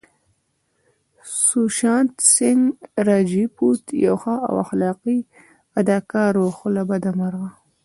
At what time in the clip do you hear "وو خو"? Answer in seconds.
6.37-6.67